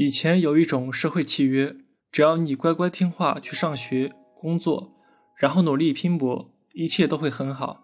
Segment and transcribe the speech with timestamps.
[0.00, 1.74] 以前有一种社会契约，
[2.12, 4.92] 只要你乖乖听话去上学、工作，
[5.36, 7.82] 然后努力拼搏，一切都会很好。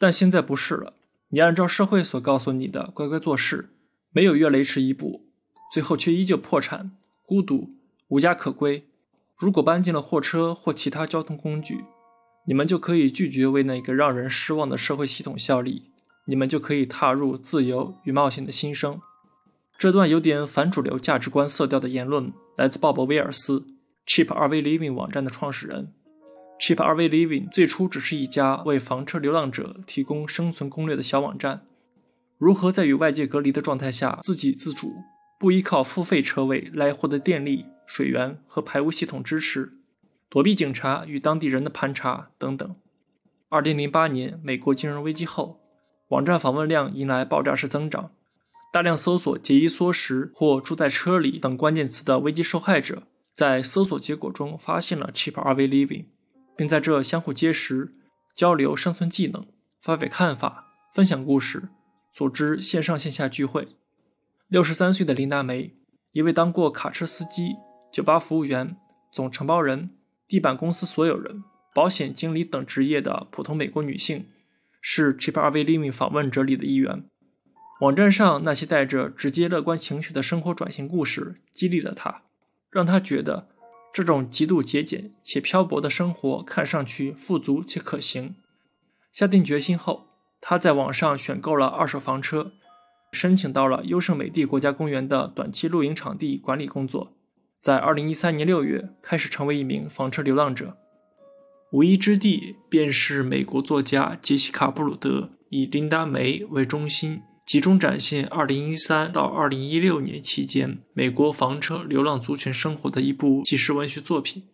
[0.00, 0.94] 但现在不是了，
[1.28, 3.70] 你按照社会所告诉你的乖乖做事，
[4.10, 5.28] 没有越雷池一步，
[5.72, 6.90] 最后却依旧破产、
[7.24, 7.70] 孤独、
[8.08, 8.88] 无家可归。
[9.38, 11.84] 如果搬进了货车或其他交通工具，
[12.48, 15.84] 你们就可以拒绝为那个让人失望的社会系统效力，
[16.26, 19.00] 你们就可以踏入自由与冒险的新生。
[19.78, 23.66] 这段有点反主流价值观色调的言论来自鲍勃·威尔斯
[24.06, 25.92] ，Cheap RV Living 网站的创始人。
[26.60, 31.66] Cheap RV Living 最初只是一家为房车流浪者提供生存攻略的小网站，
[32.38, 35.02] 如何在与外界隔离的状态下自给自足，
[35.40, 39.72] 不依靠付费车位来获得电力、水源和排污系统支持。
[40.28, 42.74] 躲避警察与当地人的盘查等等。
[43.48, 45.60] 二零零八年美国金融危机后，
[46.08, 48.12] 网站访问量迎来爆炸式增长，
[48.72, 53.02] 大量搜索“节衣缩食”或“住在车里”等关键词的危机受害者，
[53.34, 56.06] 在搜索结果中发现了 Cheap RV Living，
[56.56, 57.92] 并在这相互结识、
[58.34, 59.46] 交流生存技能、
[59.82, 61.68] 发表看法、分享故事、
[62.14, 63.68] 组织线上线下聚会。
[64.48, 65.76] 六十三岁的琳达梅，
[66.12, 67.56] 一位当过卡车司机、
[67.92, 68.76] 酒吧服务员、
[69.12, 69.90] 总承包人。
[70.26, 74.28] 地板公司所有人、保险经理等职业的普通美国女性，
[74.80, 77.04] 是 Cheap RV Living 访问者里的一员。
[77.82, 82.22] 网站上那些带着直接乐观情绪的生活转型故事，激励了他，
[82.70, 83.48] 让他觉得
[83.92, 88.36] 这种极度节俭且漂泊的生活看上去富足且可行。
[89.12, 90.06] 下定决心后，
[90.40, 92.52] 他在网上选购了二手房车，
[93.10, 97.12] 申请到了优胜美地国家公园的短期露营场地管理工作。
[97.60, 100.76] 在二零一三年六月，开始成为一名房车流浪者。
[101.72, 114.44] 无一之地便是美国作家杰西卡·布鲁德以琳达·梅为中心，集中展现二零一三到二零一六年期间美国房车流浪族群生活的一部纪实文学作品。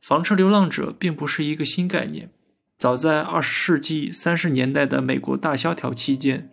[0.00, 2.30] 房车流浪者并不是一个新概念，
[2.78, 6.50] 早在二十世纪三十年代的美国大萧条期间，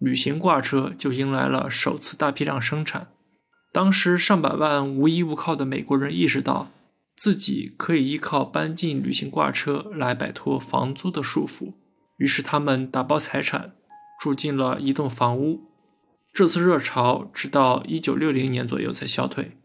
[0.00, 3.06] 旅行挂车就迎来了首次大批量生产。
[3.72, 6.72] 当时上百万无依无靠的美国人意识到，
[7.16, 11.74] 自己可以依靠搬进旅行挂车来摆脱房租的束缚，
[12.16, 13.74] 于是他们打包财产，
[14.18, 15.60] 住进了一栋房屋。
[16.32, 19.56] 这次热潮直到1960年左右才消退，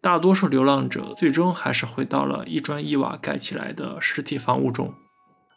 [0.00, 4.92] 大多数流浪者最终还是回到了一砖一瓦盖起来的实体房屋中。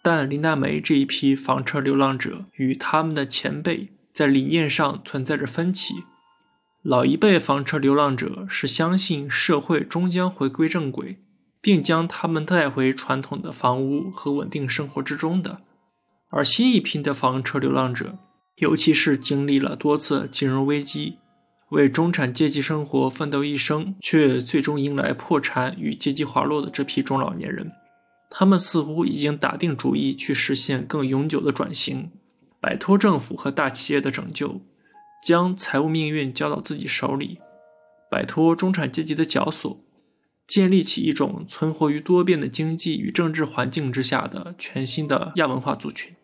[0.04, 5.96] 但林娜梅这一批房车流浪者与他们的前辈在理念上存在着分歧。
[6.82, 11.22] 老一辈房车流浪者是相信社会终将回归正轨，
[11.60, 15.62] 并将他们带回传统的房屋和稳定生活之中的，
[16.30, 18.18] 而新一批的房车流浪者，
[18.58, 21.18] 尤其是经历了多次金融危机，
[21.70, 27.72] 为中产阶级生活奋斗一生，却最终迎来破产与阶级滑落的这批中老年人，
[28.30, 32.10] 他们似乎已经打定主意去实现更永久的转型，
[32.60, 34.62] 摆脱政府和大企业的拯救。
[35.24, 37.40] 将财务命运交到自己手里，
[38.10, 39.84] 摆脱中产阶级的绞索，
[40.48, 46.16] 建立起一种存活于多变的经济与政治环境之下的全新的亚文化族群。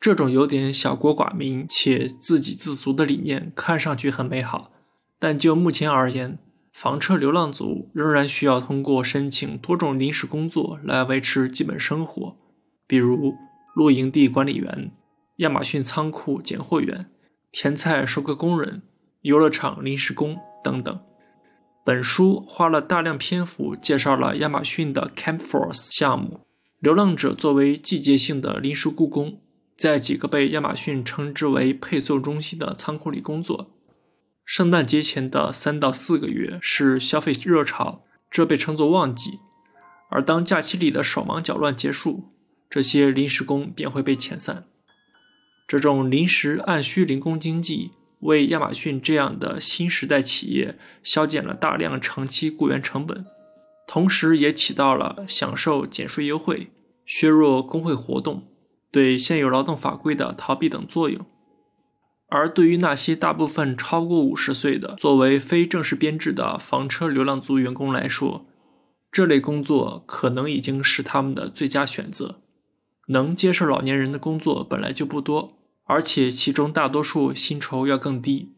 [0.00, 4.72] 这种有点小国寡民且自给自足的理念看上去很美好，
[5.18, 6.38] 但就目前而言，
[6.72, 12.34] 房车流浪族仍然需要通过申请多种临时工作来维持基本生活，
[12.86, 13.34] 比如
[13.74, 14.90] 露营地管理员、
[15.36, 17.06] 亚马逊仓库拣货员。
[17.52, 18.82] 甜菜收割工人、
[19.22, 21.00] 游乐场临时工等等。
[21.84, 26.40] 本书花了大量篇幅介绍了亚马逊的 Camp Force 项目，
[26.78, 29.40] 流浪者作为季节性的临时雇工，
[29.80, 33.70] 在几个被亚马逊称之为配送中心的仓库里工作。
[34.44, 39.38] 圣诞节前的三到四个月是消费热潮，这被称作旺季。
[40.10, 42.28] 而当假期里的手忙脚乱结束，
[42.68, 44.66] 这些临时工便会被遣散。
[45.66, 53.24] 这种临时按需零工经济，为亚马逊这样的新时代企业削减了大量长期雇员成本，
[53.88, 56.70] 同时也起到了享受减税优惠、
[57.06, 58.49] 削弱工会活动、
[58.90, 61.24] 对现有劳动法规的逃避等作用。
[62.28, 68.46] 而对于那些大部分超过五十岁的作为非正式编制的房车流浪族员工来说，
[69.10, 72.40] 这类工作可能已经是他们的最佳选择。
[73.08, 75.56] 能接受老年人的工作本来就不多。
[75.84, 78.54] 而且其中大多数薪酬要更低，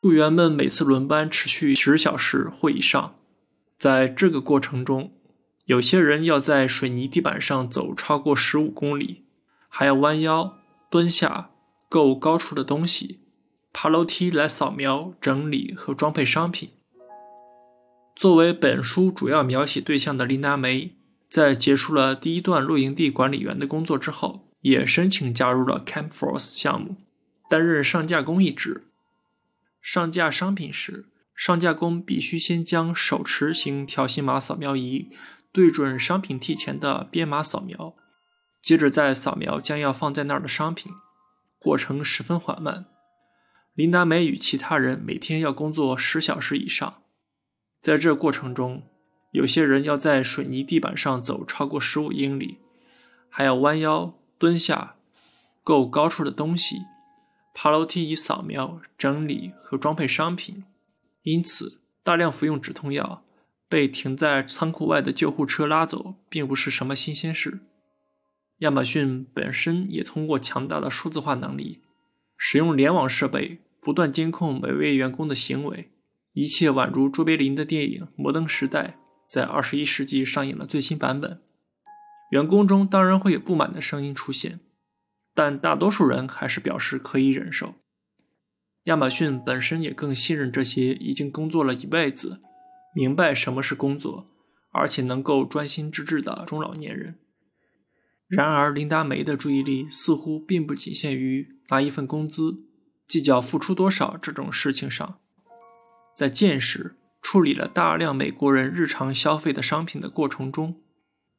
[0.00, 3.14] 雇员们每次轮班持续十小时或以上，
[3.78, 5.12] 在这个过程中，
[5.66, 9.22] 有些人要在水泥地板上走超过十五公里，
[9.68, 10.58] 还要弯腰
[10.90, 11.50] 蹲下
[11.88, 13.20] 够高处的东西，
[13.72, 16.70] 爬楼梯来扫描、整理和装配商品。
[18.16, 20.96] 作为本书主要描写对象的琳达梅，
[21.30, 26.96] 在结束了第一段露营地管理员的工作之后，也申请加入了 Camp Force 项目，
[27.48, 28.82] 担任上架工一职。
[29.80, 35.10] 上架商品时，上架工必须先将手持型条形码扫描仪
[35.52, 37.94] 对准商品体前的编码扫描，
[38.60, 40.92] 接着再扫描将要放在那儿的商品，
[41.58, 42.86] 过程十分缓慢。
[43.74, 47.02] 琳达梅与其他人每天要工作十小时以上。
[47.80, 48.82] 在这过程中，
[49.30, 52.58] 有些人要在水泥地板上走超过十五英里，
[53.28, 54.96] 还要弯腰蹲下，
[55.62, 56.78] 够高处的东西，
[57.54, 60.64] 爬楼梯以扫描、整理和装配商品。
[61.22, 63.22] 因此，大量服用止痛药
[63.68, 67.60] 被停在仓库外的救护车拉走，并不是什么新鲜事。
[68.58, 71.82] 亚马逊本身也通过强大的数字化能力，
[72.36, 75.90] 使用联网设备不断监控每位员工的行为。
[76.32, 78.82] 一切宛如卓别林的电影《摩登时代》
[79.28, 81.40] 在二十一世纪上映了最新版本。
[82.30, 84.60] 员工中当然会有不满的声音出现，
[85.34, 87.74] 但大多数人还是表示可以忍受。
[88.84, 92.40] 亚马逊本身也更信任这些已经工作了一辈子、
[92.94, 94.28] 明白什么是工作，
[94.72, 97.18] 而且能够专心致志的中老年人。
[98.28, 102.60] 然而，琳达梅的注意力似乎并不仅限于拿一份工资、
[103.06, 105.18] 计较付出多少这种事情上。
[106.14, 110.76] 在见识处理了大量美国人日常消费的商品的过程中，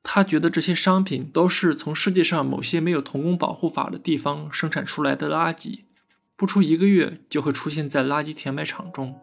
[0.01, 5.81] 他觉得这些商品都是从世界上某些没有童工保护法的地方生产出来的垃圾，
[6.35, 9.19] 不出一个月就会出现在垃圾填埋场中。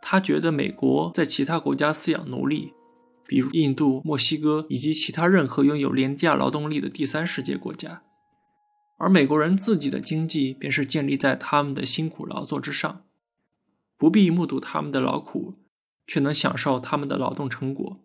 [0.00, 2.72] 他觉得美国在其他国家饲养奴隶，
[3.32, 8.02] 比如印度、墨西哥以及其他任何拥有廉价劳动力的第三世界国家，
[8.98, 13.06] 而美国人自己的经济便是建立在他们的辛苦劳作之上。
[13.96, 15.54] 不必目睹他们的劳苦，
[16.06, 18.02] 却能享受他们的劳动成果。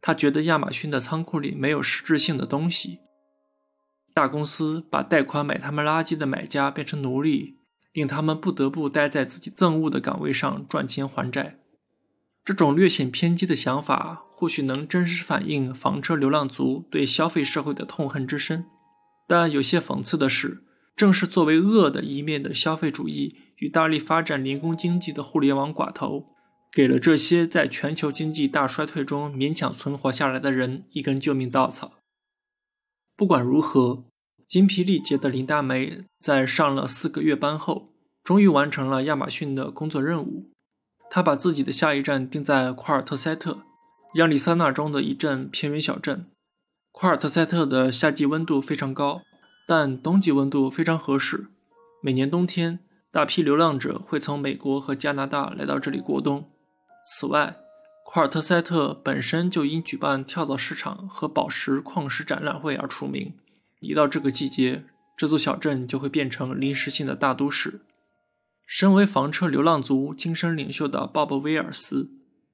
[0.00, 2.98] 他觉得亚马逊的仓库里没有实质性的东西。
[4.12, 7.58] 大公司把贷款买他们垃圾的买家变成奴隶，
[7.92, 11.60] 令他们不得不待在自己憎恶的岗位上赚钱还债。
[12.46, 18.64] 这种略显偏激的想法，或许能真实反映房车流浪族对消费社会的痛恨之深。
[19.26, 20.62] 但有些讽刺的是。
[20.96, 26.28] 正是作为恶的一面的消费主义与大力发展零工经济的互联网寡头，
[26.72, 31.98] 给了这些在全球经济大衰退中勉强存活下来的人一根救命稻草。
[33.14, 34.06] 不管如何，
[34.48, 37.92] 精疲力竭的林大梅在上了四个月班后，
[38.24, 40.50] 终于完成了亚马逊的工作任务。
[41.10, 43.58] 他把自己的下一站定在库尔特塞特，
[44.14, 46.26] 亚利桑那州的一镇偏远小镇。
[46.92, 49.22] 库尔特塞特的夏季温度非常高。
[49.68, 51.48] 但冬季温度非常合适。
[52.00, 52.78] 每年冬天，
[53.10, 56.48] 大批流浪者会从美国和加拿大来到这里过冬。
[57.04, 57.56] 此外，
[58.04, 63.34] 库尔特塞特本身就因举办跳蚤市场和宝石矿石展览会而出名。
[63.80, 64.84] 一到这个季节，
[65.16, 67.80] 这座小镇就会变成临时性的大都市。
[68.66, 72.10] 身为房车流浪族精神领袖的鲍勃·威尔斯，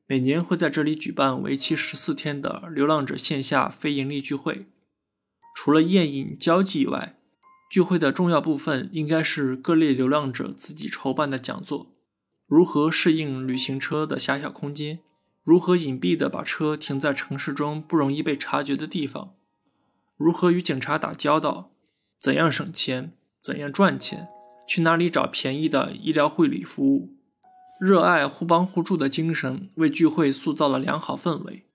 [0.07, 4.67] 每年会在这里举办为期十四天的流浪者线下非盈利聚会。
[5.57, 7.19] 除了宴饮交际以外，
[7.71, 11.95] 聚会的重要部分应该是各类流浪者自己筹办的讲座：
[12.47, 14.99] 如何适应旅行车的狭小空间，
[15.43, 19.35] 如何隐蔽地把车停在城市中不容易被察觉的地方，
[20.19, 21.73] 如何与警察打交道，
[22.21, 24.29] 怎样省钱，怎样赚钱，
[24.67, 27.17] 去哪里找便宜的医疗护理服务。
[27.81, 31.67] 热爱互帮互助的精神为聚会塑造了良好氛围。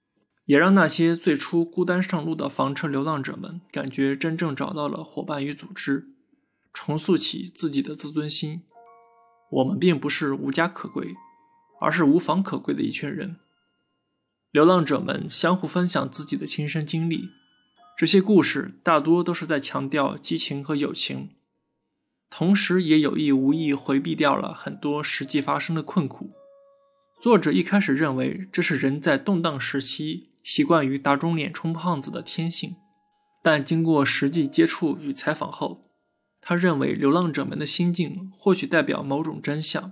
[0.45, 6.07] 也让那些最初孤单上路的房车流浪者们感觉真正找到了伙伴与组织，
[6.73, 8.61] 重塑起自己的自尊心。
[9.49, 11.13] 我们并不是无家可归，
[11.81, 13.35] 而是无房可归的一群人。
[14.51, 17.27] 流浪者们相互分享自己的亲身经历，
[17.97, 21.31] 这些故事大多都是在强调激情和友情，
[22.29, 26.31] 同时也有意无意回避掉了很多实际发生的困苦。
[27.21, 30.29] 作者一开始认为这是人在动荡时期。
[30.43, 32.77] 习惯于打肿脸充胖子的天性，
[33.43, 35.91] 但经过实际接触与采访后，
[36.39, 39.91] 他认为流浪者们的心境或许代表某种真相：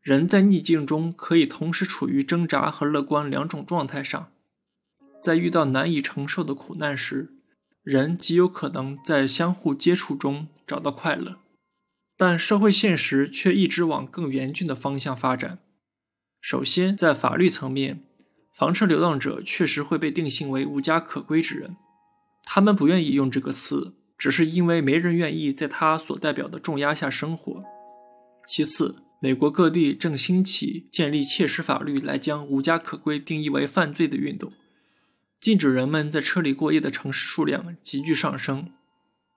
[0.00, 4.32] 人在逆境中可以同时处于挣扎和乐观两种状态上。
[5.22, 7.34] 在遇到难以承受的苦难时，
[7.82, 11.38] 人极有可能在相互接触中找到快乐，
[12.16, 15.58] 但社会现实却一直往更严峻的方向发展。
[16.40, 18.04] 首先，在法律层面。
[18.52, 21.78] 房车流浪者确实会被定性为无家可归之人，
[22.44, 27.64] 他们不愿意用这个词，只是因为没人愿意在他所代表的重压下生活。
[28.46, 34.52] 其次，美国各地正兴起建立切实法律来将无家可归定义为犯罪的运动，
[35.40, 38.70] 禁止人们在车里过夜的城市数量急剧上升。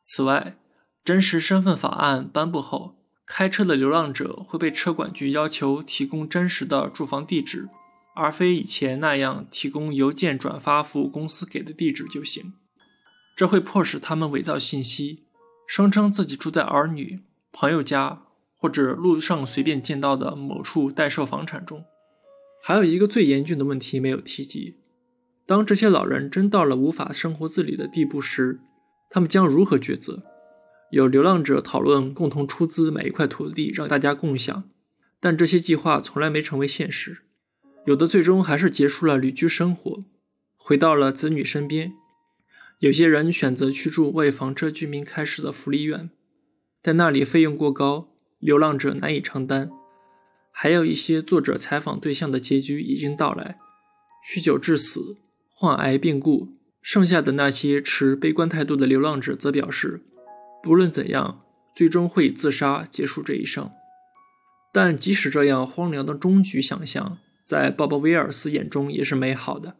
[0.03, 0.57] 此外，
[1.03, 2.95] 真实身份法案颁布后，
[3.25, 7.69] 开车的流浪者会被车管局要求提供真实的住房地址，
[8.15, 12.53] 而非以前那样提供邮件转发服务公司给的地址就行。
[13.36, 15.24] 这会迫使他们伪造信息，
[15.65, 17.22] 声称自己住在儿女、
[17.53, 18.24] 朋友家
[18.57, 21.86] 或者路上随便见到的某处待售房产中。
[22.62, 24.75] 还有一个最严峻的问题没有提及：
[25.46, 28.60] 当这些老人真到了无法生活自理的地步时，
[29.10, 30.24] 他们将如何抉择？
[30.92, 34.64] 有流浪者讨论共同出资买一块土地让大家共享，
[35.20, 37.24] 但这些计划从来没成为现实。
[37.86, 40.06] 有的最终还是结束了旅居生活，
[40.56, 41.94] 回到了子女身边。
[42.80, 46.10] 有些人选择去住为房车居民开设的福利院，
[46.82, 48.10] 但那里费用过高，
[48.40, 49.70] 流浪者难以承担。
[50.52, 53.58] 还有一些作者采访对象的结局已经到来：
[54.30, 55.18] 酗酒致死、
[55.63, 56.58] 患癌病故。
[56.82, 60.01] 剩下的那些持悲观态度的流浪者则表示，
[60.62, 61.41] 不论怎样，
[61.74, 63.72] 最终会自杀结束这一生。
[64.74, 69.77] 但即使这样荒凉的终局想象，在鲍勃·威尔斯眼中也是美好的。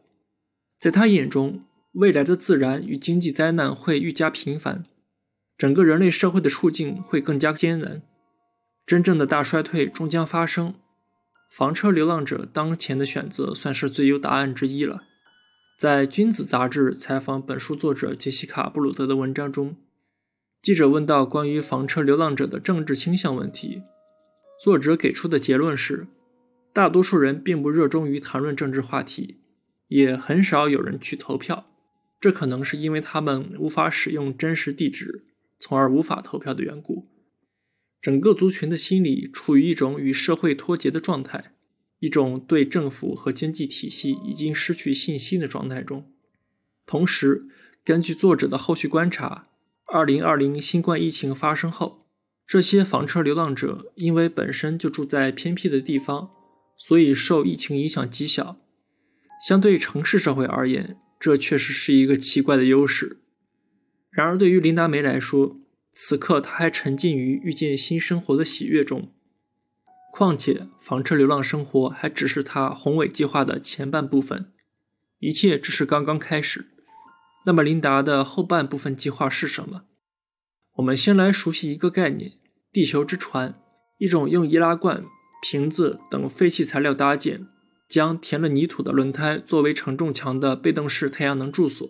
[0.80, 1.60] 在他眼中，
[1.96, 4.86] 未来的自然与经济灾难会愈加频繁，
[5.58, 8.02] 整个人类社会的处境会更加艰难，
[8.86, 10.76] 真正的大衰退终将发生。
[11.52, 15.04] 房车流浪者当前的选择算是最优答案之一了。
[15.76, 19.76] 在《君子》杂志采访本书作者杰西卡·布鲁德的文章中，
[20.62, 23.82] 记者问到关于房车流浪者的政治倾向问题，
[24.62, 26.08] 作者给出的结论是：
[26.72, 29.40] 大多数人并不热衷于谈论政治话题，
[29.88, 31.66] 也很少有人去投票。
[32.22, 35.26] 这可能是因为他们无法使用真实地址，
[35.60, 37.10] 从而无法投票的缘故。
[38.00, 41.53] 整个族群的心理处于一种与社会脱节的状态。
[42.04, 46.12] 一种对政府和经济体系已经失去信心的状态中。
[46.86, 47.46] 同时，
[47.82, 49.48] 根据作者的后续观察
[49.86, 52.06] ，2020新冠疫情发生后，
[52.46, 56.32] 这些房车流浪者因为本身就住在偏僻的地方，
[56.76, 58.58] 所以受疫情影响极小。
[59.48, 63.22] 相对城市社会而言，这确实是一个奇怪的优势。
[64.10, 65.56] 然而，对于琳达梅来说，
[65.94, 69.14] 此刻她还沉浸于遇见新生活的喜悦中。
[70.16, 74.52] 况且，房车流浪生活还只是他宏伟计划的前半部分，
[75.18, 76.68] 一切只是刚刚开始。
[77.48, 79.86] 那么，琳达的后半部分计划是什么？
[80.76, 82.34] 我们先来熟悉一个概念：
[82.72, 83.60] 地球之船，
[83.98, 85.04] 一种用易拉罐、
[85.42, 87.48] 瓶子等废弃材料搭建，
[87.90, 91.90] 将填了泥土的轮胎作为承重墙的被动式太阳能住所。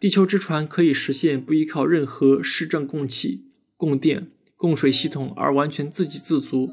[0.00, 3.44] 地球之船可以实现不依靠任何市政供气、
[3.76, 6.72] 供电、供水系统而完全自给自足。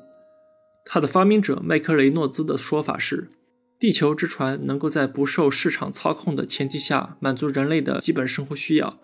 [0.87, 3.27] 它的发明者麦克雷诺兹的说法是：
[3.79, 8.99] 地球之船能够在不受市场操控的前提下满足人类的基本生活需要。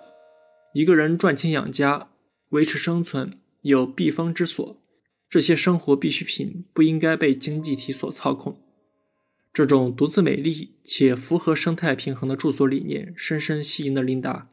[0.73, 2.09] 一个人赚钱养家、
[2.49, 4.79] 维持生存、有避风之所，
[5.27, 8.61] 这些生活必需品不应该被经济体所操控。
[9.51, 14.47] 这种独自美丽且符合生态平衡的住所理念深深吸引了琳达，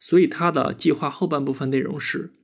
[0.00, 2.34] 所以他的计划后半部分内容是：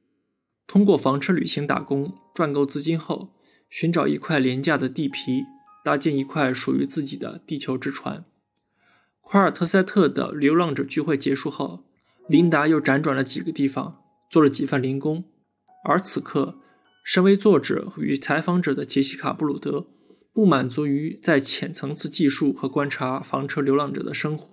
[0.68, 3.34] 通过房车旅行打工赚够资金后。
[3.68, 5.44] 寻找一块廉价的地皮，
[5.84, 8.24] 搭建一块属于自己的地球之船。
[9.20, 11.84] 夸尔特塞特的流浪者聚会结束后，
[12.28, 15.24] 琳达又辗转了几个地方，做了几份零工。
[15.84, 16.60] 而此刻，
[17.02, 19.86] 身为作者与采访者的杰西卡·布鲁德
[20.32, 24.48] 不满足于在浅层次技术和观察房车流浪者的生活，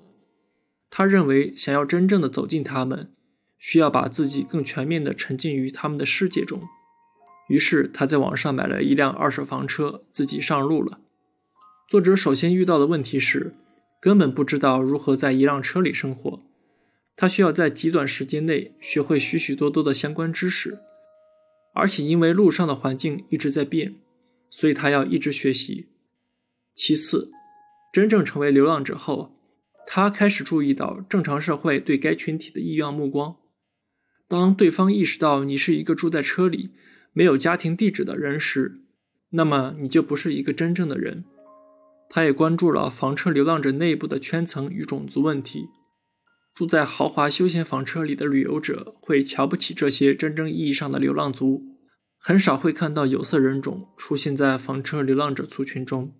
[0.89, 3.13] 他认为想要真正的走进他们，
[3.57, 6.61] 需要把自己更全面地沉浸于他们的世界中。
[7.51, 11.01] 于是他在网上买了一辆二手房车，自己上路了。
[11.89, 13.53] 作者首先遇到的问题是，
[13.99, 16.41] 根本不知道如何在一辆车里生活。
[17.17, 20.79] 他需要在极短时间内学会许许多多的相关知识，
[21.73, 23.95] 而且因为路上的环境一直在变，
[24.49, 25.89] 所以他要一直学习。
[26.73, 27.31] 其次，
[27.91, 29.35] 真正成为流浪者后，
[29.85, 33.35] 他开始注意到正常社会对该群体的异样目光。
[34.29, 36.69] 当对方意识到你是一个住在车里，
[37.13, 38.81] 没有家庭地址的人时，
[39.31, 41.25] 那么你就不是一个真正的人。
[42.09, 45.67] 他也关注了房车流浪者内部的圈层与种族问题。
[46.53, 51.63] 住在豪华休闲房车里的旅游者会瞧不起这些真正意义上的流浪族，
[52.19, 56.13] 很少会看到有色人种出现在房车流浪者族群中。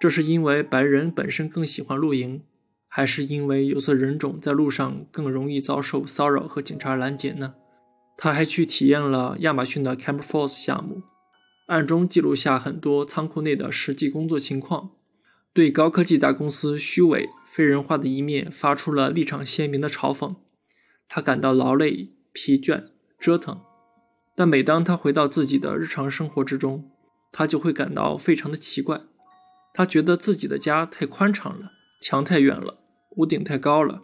[0.00, 2.42] 这是因为白人本身更喜欢露营，
[2.88, 7.54] 还是因为有色人种在路上更容易遭受骚扰和警察拦截呢？
[8.16, 11.02] 他还去体验了亚马逊的 Camp Force 项目，
[11.66, 14.92] 暗中记录下很多仓库内的实际工作情况，
[15.52, 20.36] 对高科技大公司虚伪、非人化的一面发出了立场鲜明的嘲讽。
[21.08, 22.86] 他感到劳累、疲倦、
[23.18, 23.60] 折腾，
[24.34, 26.90] 但每当他回到自己的日常生活之中，
[27.30, 29.02] 他就会感到非常的奇怪。
[29.74, 32.78] 他觉得自己的家太宽敞了，墙太远了，
[33.16, 34.02] 屋顶太高了。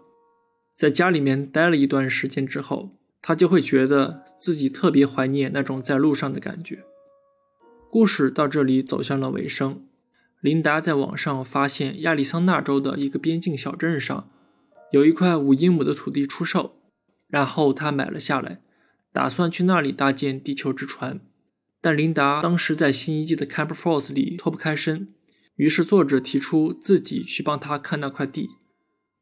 [0.77, 6.85] 在家里面待了一段时间之后，他就会觉得自己特别怀念那种在路上的感觉。
[7.89, 9.87] 故事到这里走向了尾声。
[10.41, 14.29] 琳达在网上发现亚利桑那州的一个边境小镇上
[14.91, 16.81] 有一块五英亩的土地出售。
[17.29, 18.61] 然后他买了下来，
[19.13, 21.21] 打算去那里搭建地球之船。
[21.81, 25.09] 但琳达当时在新一季的 Camp Force 里脱不开身，
[25.57, 28.51] 于是作者提出自己去帮他看那块地。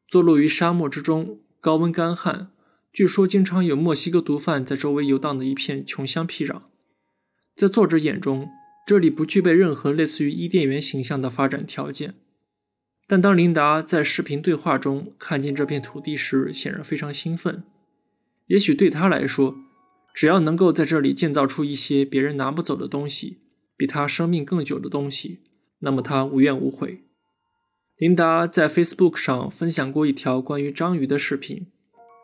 [0.07, 2.51] 坐落于沙漠之中，高温干旱，
[2.93, 6.63] 据说经常有墨西哥毒贩在周围游荡的一片穷乡僻壤。
[7.55, 8.49] 在作者眼中，
[8.85, 12.15] 这里不具备任何类似于伊甸园形象的发展条件。
[13.07, 17.63] 但当琳达在视频对话中看见这片土地时，显然非常兴奋。
[18.47, 19.55] 也许对他来说，
[20.13, 23.37] 只要能够在这里建造出一些别人拿不走的东西，
[23.77, 25.39] 比他生命更久的东西，
[25.79, 27.03] 那么他无怨无悔。
[27.95, 31.67] 琳达在 Facebook 上分享过一条关于章鱼的视频，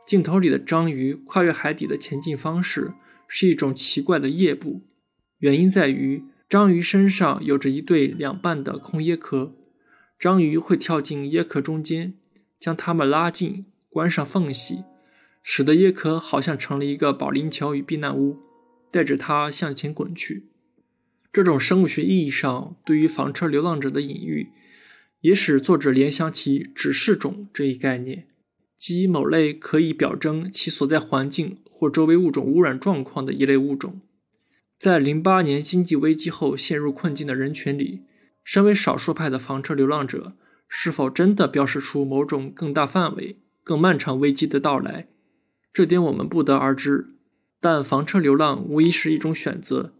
[0.07, 2.93] 镜头里的章鱼跨越海底的前进方式
[3.27, 4.83] 是一种奇怪的夜步，
[5.39, 9.53] 原因在于章鱼身上有着一对两半的空椰壳，
[10.17, 12.13] 章鱼会跳进椰壳中间，
[12.57, 14.85] 将它们拉近，关上缝隙。
[15.43, 18.37] 使得椰壳好像成了一个保龄球与避难屋，
[18.89, 20.45] 带着它向前滚去。
[21.33, 24.51] 这种生物学意义上对于房车流浪者的隐喻，
[25.19, 28.27] 也使作者联想起指示种这一概念，
[28.77, 33.99] 即某类可以表征其所在环境或周围物种污染状况的一类物种。
[34.77, 38.03] 在零八年经济危机后陷入困境的人群里，
[38.43, 40.33] 身为少数派的房车流浪者，
[40.67, 45.07] 是否真的标识出某种更大范围、更漫长危机的到来？
[45.73, 47.07] 这点我们不得而知，
[47.59, 49.95] 但房车流浪无疑是一种选择，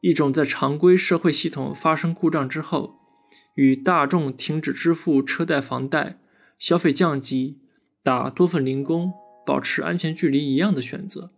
[0.00, 3.00] 一种在常规社会系统发生故障之后，
[3.56, 6.20] 与大众停止支付车贷、房贷、
[6.58, 7.58] 消费降级、
[8.02, 9.12] 打多份零工、
[9.44, 11.30] 保持安全距离一样的选择。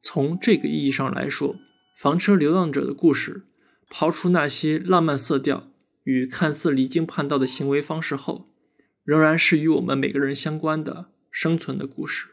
[0.00, 1.56] 从这个意义上来说，
[1.98, 3.46] 房车流浪者的故事，
[3.90, 5.68] 刨除那些浪漫色调
[6.04, 8.48] 与看似离经叛道的行为方式后，
[9.04, 12.28] 仍然是与我们每个人相关的生存的故事。